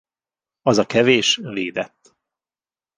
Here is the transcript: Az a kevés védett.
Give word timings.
Az 0.61 0.77
a 0.77 0.85
kevés 0.85 1.35
védett. 1.35 2.15